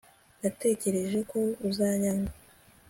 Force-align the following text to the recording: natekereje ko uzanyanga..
natekereje 0.41 1.19
ko 1.31 1.39
uzanyanga.. 1.69 2.31